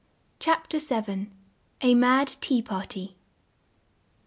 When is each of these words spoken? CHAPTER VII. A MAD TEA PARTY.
CHAPTER 0.39 0.79
VII. 0.79 1.29
A 1.81 1.93
MAD 1.93 2.35
TEA 2.41 2.63
PARTY. 2.63 3.17